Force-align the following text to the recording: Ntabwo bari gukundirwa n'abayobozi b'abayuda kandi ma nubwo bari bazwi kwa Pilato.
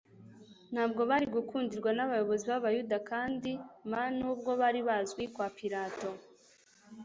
Ntabwo 0.73 1.01
bari 1.09 1.25
gukundirwa 1.35 1.91
n'abayobozi 1.93 2.43
b'abayuda 2.51 2.97
kandi 3.09 3.51
ma 3.91 4.03
nubwo 4.17 4.51
bari 4.61 4.79
bazwi 4.87 5.23
kwa 5.33 5.47
Pilato. 5.57 6.09